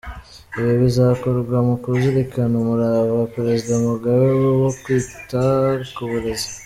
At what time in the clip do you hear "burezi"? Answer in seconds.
6.09-6.47